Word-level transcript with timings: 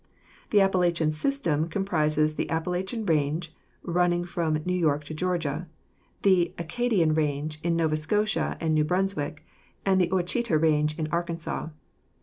The 0.49 0.61
Appalachian 0.61 1.13
system 1.13 1.67
comprises 1.67 2.33
the 2.33 2.49
Ap 2.49 2.65
palachian 2.65 3.07
range, 3.07 3.53
running 3.83 4.25
from 4.25 4.59
New 4.65 4.73
York 4.73 5.03
to 5.03 5.13
Georgia; 5.13 5.67
the 6.23 6.55
Acadian 6.57 7.13
range 7.13 7.59
in 7.61 7.75
Nova 7.75 7.95
Scotia 7.95 8.57
and 8.59 8.73
New 8.73 8.83
Brunswick, 8.83 9.45
and 9.85 10.01
the 10.01 10.09
Ouachita 10.11 10.57
range 10.57 10.97
in 10.97 11.05
Arkansas. 11.11 11.69